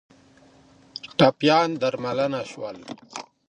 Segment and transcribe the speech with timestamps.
[1.17, 2.77] ټپیان درملنه شول